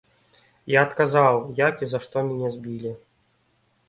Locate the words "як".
1.67-1.83